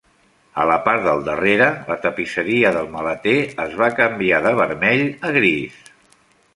A 0.61 0.63
la 0.69 0.77
part 0.87 1.03
del 1.07 1.21
darrere, 1.27 1.67
la 1.91 1.99
tapisseria 2.07 2.73
del 2.79 2.89
maleter 2.97 3.37
es 3.67 3.79
va 3.85 3.93
canviar 4.03 4.43
de 4.49 4.59
vermell 4.65 5.07
a 5.33 5.37
gris. 5.41 5.83